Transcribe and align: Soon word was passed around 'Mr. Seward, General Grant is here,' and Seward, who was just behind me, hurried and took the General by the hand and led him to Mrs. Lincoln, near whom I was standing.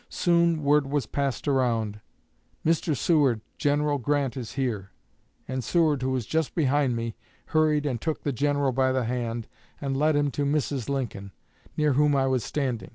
Soon 0.09 0.63
word 0.63 0.87
was 0.87 1.05
passed 1.05 1.47
around 1.47 2.01
'Mr. 2.65 2.97
Seward, 2.97 3.39
General 3.59 3.99
Grant 3.99 4.35
is 4.35 4.53
here,' 4.53 4.89
and 5.47 5.63
Seward, 5.63 6.01
who 6.01 6.09
was 6.09 6.25
just 6.25 6.55
behind 6.55 6.95
me, 6.95 7.13
hurried 7.45 7.85
and 7.85 8.01
took 8.01 8.23
the 8.23 8.33
General 8.33 8.71
by 8.71 8.91
the 8.91 9.03
hand 9.03 9.47
and 9.79 9.95
led 9.95 10.15
him 10.15 10.31
to 10.31 10.43
Mrs. 10.43 10.89
Lincoln, 10.89 11.33
near 11.77 11.93
whom 11.93 12.15
I 12.15 12.25
was 12.25 12.43
standing. 12.43 12.89